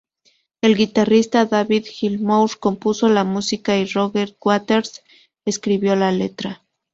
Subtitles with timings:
[0.63, 5.03] El guitarrista David Gilmour compuso la música y Roger Waters
[5.45, 6.63] escribió la letra.